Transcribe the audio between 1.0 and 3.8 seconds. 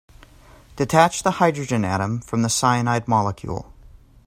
the hydrogen atom from the cyanide molecule.